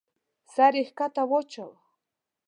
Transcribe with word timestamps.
سر 0.53 0.73
يې 0.79 0.83
کښته 0.97 1.23
واچاوه. 1.29 1.75